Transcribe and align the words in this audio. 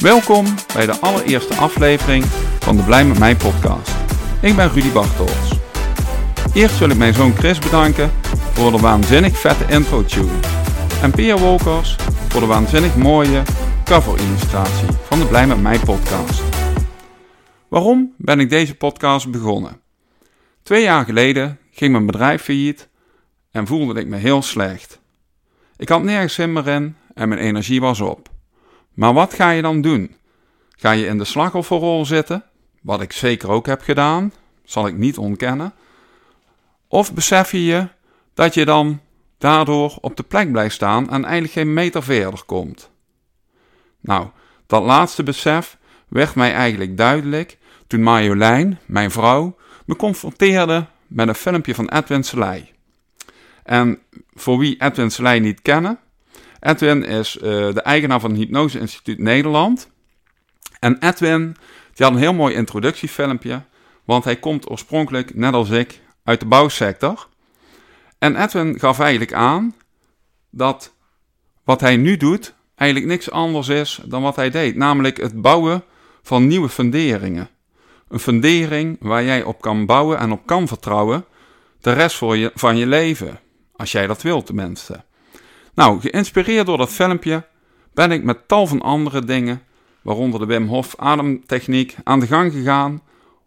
Welkom 0.00 0.46
bij 0.74 0.86
de 0.86 1.00
allereerste 1.00 1.54
aflevering 1.54 2.24
van 2.60 2.76
de 2.76 2.82
Blij 2.82 3.04
met 3.04 3.18
mij 3.18 3.36
podcast. 3.36 3.90
Ik 4.42 4.56
ben 4.56 4.72
Rudy 4.72 4.92
Bartels. 4.92 5.58
Eerst 6.54 6.78
wil 6.78 6.90
ik 6.90 6.96
mijn 6.96 7.14
zoon 7.14 7.34
Chris 7.34 7.58
bedanken 7.58 8.10
voor 8.52 8.70
de 8.70 8.78
waanzinnig 8.78 9.38
vette 9.38 9.72
intro 9.72 10.04
tune. 10.04 10.40
En 11.02 11.10
Peer 11.10 11.38
Wolkers 11.38 11.96
voor 12.28 12.40
de 12.40 12.46
waanzinnig 12.46 12.96
mooie 12.96 13.42
cover 13.84 14.20
illustratie 14.20 14.88
van 15.02 15.18
de 15.18 15.26
Blij 15.26 15.46
met 15.46 15.62
mij 15.62 15.78
podcast. 15.78 16.42
Waarom 17.68 18.14
ben 18.16 18.40
ik 18.40 18.50
deze 18.50 18.74
podcast 18.74 19.30
begonnen? 19.30 19.80
Twee 20.62 20.82
jaar 20.82 21.04
geleden 21.04 21.58
ging 21.70 21.92
mijn 21.92 22.06
bedrijf 22.06 22.42
failliet 22.42 22.88
en 23.50 23.66
voelde 23.66 24.00
ik 24.00 24.06
me 24.06 24.16
heel 24.16 24.42
slecht. 24.42 25.00
Ik 25.76 25.88
had 25.88 26.02
nergens 26.02 26.34
zin 26.34 26.52
meer 26.52 26.68
in 26.68 26.96
en 27.14 27.28
mijn 27.28 27.40
energie 27.40 27.80
was 27.80 28.00
op. 28.00 28.28
Maar 28.94 29.12
wat 29.12 29.34
ga 29.34 29.50
je 29.50 29.62
dan 29.62 29.80
doen? 29.80 30.14
Ga 30.76 30.90
je 30.90 31.06
in 31.06 31.18
de 31.18 31.24
slachtofferrol 31.24 32.04
zitten, 32.04 32.44
wat 32.82 33.00
ik 33.00 33.12
zeker 33.12 33.48
ook 33.48 33.66
heb 33.66 33.82
gedaan, 33.82 34.32
zal 34.64 34.86
ik 34.86 34.96
niet 34.96 35.18
ontkennen? 35.18 35.72
Of 36.88 37.14
besef 37.14 37.52
je 37.52 37.64
je 37.64 37.88
dat 38.34 38.54
je 38.54 38.64
dan 38.64 39.00
daardoor 39.38 39.98
op 40.00 40.16
de 40.16 40.22
plek 40.22 40.52
blijft 40.52 40.74
staan 40.74 41.10
en 41.10 41.24
eigenlijk 41.24 41.52
geen 41.52 41.72
meter 41.72 42.02
verder 42.02 42.44
komt? 42.44 42.90
Nou, 44.00 44.28
dat 44.66 44.82
laatste 44.82 45.22
besef 45.22 45.78
werd 46.08 46.34
mij 46.34 46.52
eigenlijk 46.52 46.96
duidelijk 46.96 47.58
toen 47.86 48.02
Marjolein, 48.02 48.78
mijn 48.86 49.10
vrouw, 49.10 49.56
me 49.84 49.96
confronteerde 49.96 50.86
met 51.06 51.28
een 51.28 51.34
filmpje 51.34 51.74
van 51.74 51.88
Edwin 51.88 52.24
Selei. 52.24 52.70
En 53.62 53.98
voor 54.34 54.58
wie 54.58 54.82
Edwin 54.82 55.10
Selei 55.10 55.40
niet 55.40 55.62
kennen, 55.62 55.98
Edwin 56.60 57.04
is 57.04 57.36
uh, 57.36 57.42
de 57.42 57.82
eigenaar 57.82 58.20
van 58.20 58.30
het 58.30 58.38
Hypnose 58.38 58.78
Instituut 58.78 59.18
Nederland. 59.18 59.90
En 60.78 60.98
Edwin 60.98 61.56
die 61.94 62.06
had 62.06 62.14
een 62.14 62.20
heel 62.20 62.34
mooi 62.34 62.54
introductiefilmpje, 62.54 63.62
want 64.04 64.24
hij 64.24 64.36
komt 64.36 64.70
oorspronkelijk, 64.70 65.34
net 65.34 65.54
als 65.54 65.70
ik, 65.70 66.00
uit 66.24 66.40
de 66.40 66.46
bouwsector. 66.46 67.28
En 68.18 68.42
Edwin 68.42 68.78
gaf 68.78 69.00
eigenlijk 69.00 69.32
aan 69.32 69.74
dat 70.50 70.94
wat 71.64 71.80
hij 71.80 71.96
nu 71.96 72.16
doet 72.16 72.54
eigenlijk 72.74 73.10
niks 73.10 73.30
anders 73.30 73.68
is 73.68 74.00
dan 74.04 74.22
wat 74.22 74.36
hij 74.36 74.50
deed, 74.50 74.76
namelijk 74.76 75.16
het 75.16 75.42
bouwen 75.42 75.84
van 76.22 76.46
nieuwe 76.46 76.68
funderingen. 76.68 77.48
Een 78.08 78.18
fundering 78.18 78.96
waar 79.00 79.24
jij 79.24 79.42
op 79.42 79.60
kan 79.60 79.86
bouwen 79.86 80.18
en 80.18 80.32
op 80.32 80.46
kan 80.46 80.68
vertrouwen 80.68 81.24
de 81.80 81.92
rest 81.92 82.16
voor 82.16 82.36
je, 82.36 82.50
van 82.54 82.76
je 82.76 82.86
leven, 82.86 83.40
als 83.76 83.92
jij 83.92 84.06
dat 84.06 84.22
wilt 84.22 84.46
tenminste. 84.46 85.04
Nou, 85.74 86.00
geïnspireerd 86.00 86.66
door 86.66 86.78
dat 86.78 86.92
filmpje 86.92 87.46
ben 87.94 88.10
ik 88.10 88.22
met 88.22 88.48
tal 88.48 88.66
van 88.66 88.80
andere 88.80 89.24
dingen, 89.24 89.62
waaronder 90.02 90.40
de 90.40 90.46
Wim 90.46 90.66
Hof 90.66 90.94
ademtechniek, 90.96 91.96
aan 92.04 92.20
de 92.20 92.26
gang 92.26 92.52
gegaan 92.52 93.02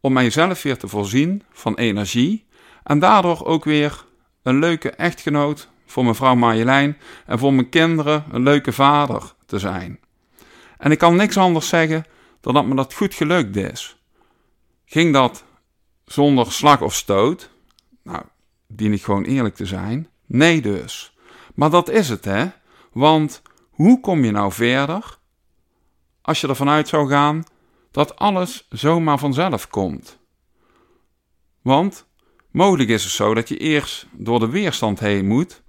om 0.00 0.12
mijzelf 0.12 0.62
weer 0.62 0.78
te 0.78 0.88
voorzien 0.88 1.42
van 1.50 1.74
energie 1.74 2.46
en 2.82 2.98
daardoor 2.98 3.44
ook 3.44 3.64
weer 3.64 4.04
een 4.42 4.58
leuke 4.58 4.90
echtgenoot 4.90 5.68
voor 5.86 6.02
mijn 6.02 6.14
vrouw 6.14 6.34
Marjolein 6.34 6.96
en 7.26 7.38
voor 7.38 7.54
mijn 7.54 7.68
kinderen 7.68 8.24
een 8.30 8.42
leuke 8.42 8.72
vader 8.72 9.34
te 9.46 9.58
zijn. 9.58 10.00
En 10.78 10.90
ik 10.90 10.98
kan 10.98 11.16
niks 11.16 11.36
anders 11.36 11.68
zeggen 11.68 12.04
dan 12.40 12.54
dat 12.54 12.66
me 12.66 12.74
dat 12.74 12.94
goed 12.94 13.14
gelukt 13.14 13.56
is. 13.56 13.96
Ging 14.84 15.12
dat 15.12 15.44
zonder 16.04 16.52
slag 16.52 16.82
of 16.82 16.94
stoot? 16.94 17.50
Nou, 18.02 18.22
dien 18.66 18.92
ik 18.92 19.02
gewoon 19.02 19.24
eerlijk 19.24 19.54
te 19.54 19.66
zijn. 19.66 20.08
Nee 20.26 20.60
dus. 20.60 21.15
Maar 21.56 21.70
dat 21.70 21.90
is 21.90 22.08
het, 22.08 22.24
hè? 22.24 22.46
Want 22.92 23.42
hoe 23.70 24.00
kom 24.00 24.24
je 24.24 24.30
nou 24.30 24.52
verder 24.52 25.18
als 26.22 26.40
je 26.40 26.48
ervan 26.48 26.68
uit 26.68 26.88
zou 26.88 27.08
gaan 27.08 27.44
dat 27.90 28.16
alles 28.16 28.66
zomaar 28.70 29.18
vanzelf 29.18 29.68
komt? 29.68 30.18
Want 31.62 32.06
mogelijk 32.50 32.88
is 32.88 33.02
het 33.02 33.12
zo 33.12 33.34
dat 33.34 33.48
je 33.48 33.56
eerst 33.56 34.06
door 34.12 34.40
de 34.40 34.48
weerstand 34.48 35.00
heen 35.00 35.26
moet 35.26 35.62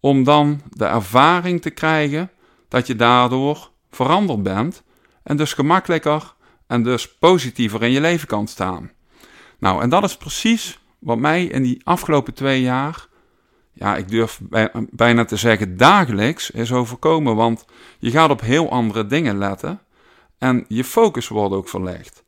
om 0.00 0.24
dan 0.24 0.62
de 0.70 0.84
ervaring 0.84 1.62
te 1.62 1.70
krijgen 1.70 2.30
dat 2.68 2.86
je 2.86 2.96
daardoor 2.96 3.70
veranderd 3.90 4.42
bent 4.42 4.82
en 5.22 5.36
dus 5.36 5.52
gemakkelijker 5.52 6.34
en 6.66 6.82
dus 6.82 7.18
positiever 7.18 7.82
in 7.82 7.90
je 7.90 8.00
leven 8.00 8.28
kan 8.28 8.46
staan. 8.46 8.90
Nou, 9.58 9.82
en 9.82 9.88
dat 9.88 10.04
is 10.04 10.16
precies 10.16 10.78
wat 10.98 11.18
mij 11.18 11.44
in 11.44 11.62
die 11.62 11.80
afgelopen 11.84 12.34
twee 12.34 12.60
jaar 12.60 13.10
ja, 13.82 13.96
ik 13.96 14.08
durf 14.08 14.40
bijna 14.90 15.24
te 15.24 15.36
zeggen 15.36 15.76
dagelijks 15.76 16.50
is 16.50 16.72
overkomen. 16.72 17.36
Want 17.36 17.64
je 17.98 18.10
gaat 18.10 18.30
op 18.30 18.40
heel 18.40 18.70
andere 18.70 19.06
dingen 19.06 19.38
letten 19.38 19.80
en 20.38 20.64
je 20.68 20.84
focus 20.84 21.28
wordt 21.28 21.54
ook 21.54 21.68
verlegd. 21.68 22.24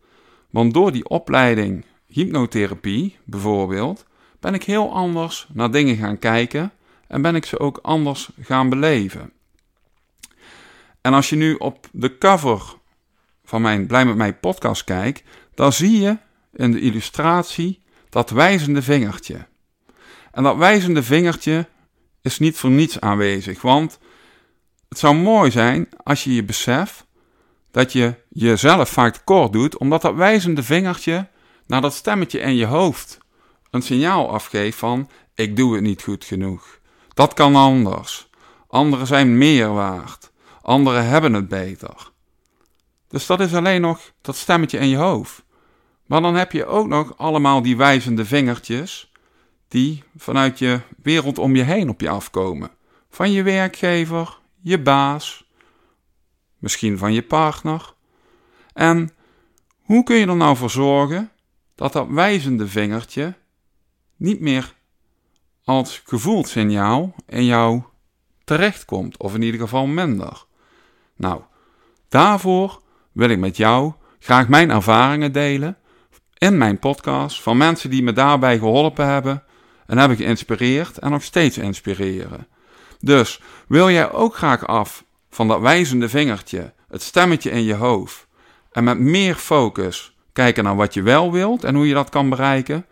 Want 0.51 0.75
door 0.75 0.93
die 0.93 1.09
opleiding 1.09 1.85
hypnotherapie 2.07 3.17
bijvoorbeeld, 3.25 4.07
ben 4.41 4.55
ik 4.55 4.63
heel 4.65 4.93
anders 4.93 5.49
naar 5.53 5.71
dingen 5.71 5.97
gaan 5.97 6.19
kijken 6.19 6.73
en 7.09 7.23
ben 7.23 7.35
ik 7.35 7.45
ze 7.45 7.59
ook 7.59 7.79
anders 7.83 8.31
gaan 8.41 8.69
beleven. 8.69 9.33
En 11.01 11.15
als 11.15 11.29
je 11.29 11.37
nu 11.37 11.55
op 11.55 11.87
de 11.93 12.19
cover 12.19 12.63
van 13.45 13.63
mijn 13.63 13.87
Blij 13.87 14.05
met 14.05 14.17
mij 14.17 14.35
podcast 14.35 14.85
kijkt, 14.85 15.23
dan 15.55 15.73
zie 15.73 16.01
je 16.01 16.19
in 16.53 16.73
de 16.73 16.81
illustratie 16.81 17.83
dat 18.09 18.31
wijzende 18.31 18.83
vingertje. 18.83 19.47
En 20.35 20.43
dat 20.43 20.57
wijzende 20.57 21.03
vingertje 21.03 21.69
is 22.23 22.39
niet 22.39 22.57
voor 22.57 22.71
niets 22.71 23.01
aanwezig, 23.01 23.63
want 23.63 23.99
het 24.89 24.99
zou 24.99 25.15
mooi 25.15 25.51
zijn 25.51 25.89
als 26.03 26.25
je 26.25 26.35
je 26.35 26.45
beseft 26.45 27.07
dat 27.71 27.93
je 27.93 28.15
jezelf 28.29 28.89
vaak 28.89 29.15
tekort 29.15 29.53
doet, 29.53 29.79
omdat 29.79 30.03
dat 30.03 30.15
wijzende 30.15 30.63
vingertje 30.63 31.29
naar 31.67 31.81
dat 31.81 31.95
stemmetje 31.95 32.39
in 32.39 32.55
je 32.55 32.67
hoofd 32.67 33.19
een 33.71 33.83
signaal 33.83 34.31
afgeeft 34.31 34.79
van 34.79 35.11
ik 35.35 35.57
doe 35.57 35.75
het 35.75 35.83
niet 35.83 36.03
goed 36.03 36.25
genoeg. 36.25 36.79
Dat 37.09 37.35
kan 37.35 37.57
anders. 37.57 38.29
Anderen 38.69 39.07
zijn 39.07 39.39
meer 39.39 39.73
waard. 39.73 40.33
Anderen 40.63 41.07
hebben 41.07 41.33
het 41.33 41.49
beter. 41.49 42.11
Dus 43.09 43.27
dat 43.27 43.41
is 43.41 43.55
alleen 43.55 43.81
nog 43.81 44.01
dat 44.21 44.37
stemmetje 44.37 44.79
in 44.79 44.89
je 44.89 44.97
hoofd. 44.97 45.43
Maar 46.07 46.23
dan 46.23 46.35
heb 46.35 46.53
je 46.53 46.67
ook 46.67 46.87
nog 46.87 47.17
allemaal 47.17 47.63
die 47.63 47.77
wijzende 47.77 48.25
vingertjes 48.25 49.13
die 49.75 50.03
vanuit 50.17 50.59
je 50.59 50.81
wereld 51.03 51.39
om 51.39 51.57
je 51.57 51.63
heen 51.63 51.89
op 51.89 52.01
je 52.01 52.09
afkomen. 52.09 52.71
Van 53.11 53.33
je 53.33 53.43
werkgever, 53.43 54.39
je 54.61 54.81
baas, 54.81 55.45
misschien 56.59 56.99
van 56.99 57.13
je 57.13 57.23
partner. 57.23 57.95
En 58.73 59.11
hoe 59.83 60.05
kun 60.05 60.17
je 60.17 60.27
er 60.27 60.37
nou 60.37 60.57
voor 60.57 60.71
zorgen 60.71 61.31
dat 61.75 61.93
dat 61.93 62.09
wijzende 62.09 62.69
vingertje 62.69 63.35
niet 64.17 64.41
meer 64.41 64.75
als 65.65 66.03
gevoelssignaal 66.05 67.15
in 67.27 67.45
jou 67.45 67.83
terechtkomt, 68.45 69.17
of 69.17 69.35
in 69.35 69.43
ieder 69.43 69.61
geval 69.61 69.87
minder? 69.87 70.45
Nou, 71.17 71.41
daarvoor 72.09 72.83
wil 73.13 73.29
ik 73.29 73.39
met 73.39 73.57
jou 73.57 73.93
graag 74.19 74.49
mijn 74.49 74.71
ervaringen 74.71 75.33
delen 75.33 75.79
in 76.39 76.59
mijn 76.59 76.79
podcast 76.79 77.43
van 77.43 77.57
mensen 77.57 77.91
die 77.91 78.03
me 78.03 78.13
daarbij 78.13 78.59
geholpen 78.59 79.07
hebben 79.07 79.45
en 79.87 79.99
hebben 79.99 80.17
geïnspireerd 80.17 80.99
en 80.99 81.11
nog 81.11 81.23
steeds 81.23 81.59
inspireren. 81.59 82.47
Dus 83.01 83.41
wil 83.69 83.91
jij 83.91 84.13
ook 84.13 84.37
graag 84.37 84.67
af 84.67 85.05
van 85.31 85.49
dat 85.49 85.61
wijzende 85.61 86.09
vingertje, 86.09 86.73
het 86.89 87.03
stemmetje 87.03 87.51
in 87.51 87.63
je 87.63 87.75
hoofd, 87.75 88.27
en 88.73 88.85
met 88.85 88.99
meer 88.99 89.35
focus 89.35 90.17
kijken 90.33 90.65
naar 90.65 90.77
wat 90.77 90.95
je 90.95 91.03
wel 91.03 91.33
wilt 91.33 91.65
en 91.65 91.75
hoe 91.75 91.89
je 91.89 91.95
dat 91.95 92.09
kan 92.09 92.29
bereiken, 92.29 92.87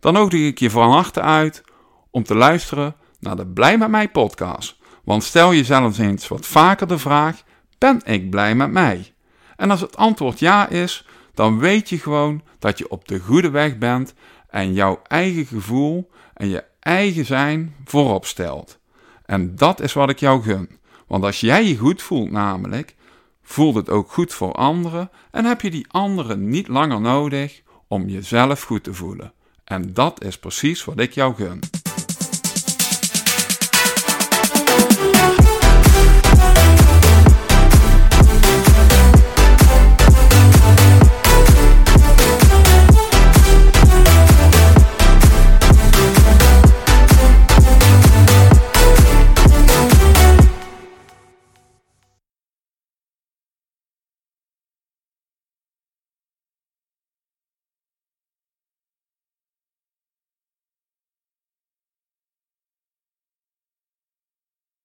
dan 0.00 0.12
nodig 0.12 0.40
ik 0.40 0.58
je 0.58 0.70
van 0.70 0.90
harte 0.90 1.20
uit 1.20 1.62
om 2.10 2.22
te 2.22 2.34
luisteren 2.34 2.96
naar 3.20 3.36
de 3.36 3.46
Blij 3.46 3.78
met 3.78 3.88
mij 3.88 4.08
podcast. 4.08 4.76
Want 5.04 5.24
stel 5.24 5.54
jezelf 5.54 5.98
eens 5.98 6.28
wat 6.28 6.46
vaker 6.46 6.88
de 6.88 6.98
vraag: 6.98 7.42
ben 7.78 8.00
ik 8.04 8.30
blij 8.30 8.54
met 8.54 8.70
mij? 8.70 9.14
En 9.56 9.70
als 9.70 9.80
het 9.80 9.96
antwoord 9.96 10.38
ja 10.38 10.68
is, 10.68 11.06
dan 11.34 11.58
weet 11.58 11.88
je 11.88 11.98
gewoon 11.98 12.42
dat 12.58 12.78
je 12.78 12.90
op 12.90 13.08
de 13.08 13.18
goede 13.18 13.50
weg 13.50 13.78
bent 13.78 14.14
en 14.54 14.72
jouw 14.72 15.00
eigen 15.06 15.46
gevoel 15.46 16.10
en 16.34 16.48
je 16.48 16.64
eigen 16.80 17.24
zijn 17.24 17.74
voorop 17.84 18.26
stelt. 18.26 18.78
En 19.26 19.56
dat 19.56 19.80
is 19.80 19.92
wat 19.92 20.10
ik 20.10 20.18
jou 20.18 20.42
gun. 20.42 20.78
Want 21.06 21.24
als 21.24 21.40
jij 21.40 21.64
je 21.64 21.76
goed 21.76 22.02
voelt, 22.02 22.30
namelijk, 22.30 22.94
voelt 23.42 23.74
het 23.74 23.90
ook 23.90 24.12
goed 24.12 24.32
voor 24.32 24.52
anderen 24.52 25.10
en 25.30 25.44
heb 25.44 25.60
je 25.60 25.70
die 25.70 25.86
anderen 25.88 26.48
niet 26.48 26.68
langer 26.68 27.00
nodig 27.00 27.62
om 27.88 28.08
jezelf 28.08 28.62
goed 28.62 28.84
te 28.84 28.94
voelen. 28.94 29.32
En 29.64 29.94
dat 29.94 30.24
is 30.24 30.38
precies 30.38 30.84
wat 30.84 31.00
ik 31.00 31.12
jou 31.12 31.34
gun. 31.34 31.60